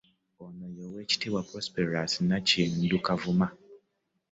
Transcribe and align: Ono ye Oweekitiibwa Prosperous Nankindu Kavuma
Ono 0.43 0.65
ye 0.75 0.83
Oweekitiibwa 0.87 1.45
Prosperous 1.49 2.11
Nankindu 2.27 2.97
Kavuma 3.05 3.47